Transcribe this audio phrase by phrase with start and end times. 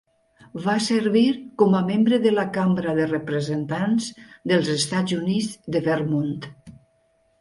[0.61, 1.25] Va servir
[1.61, 4.09] com a membre de la Cambra de Representants
[4.53, 6.33] dels Estats Units de Vermont.